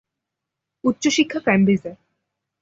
[0.83, 1.91] উচ্চ শিক্ষা কেমব্রিজে।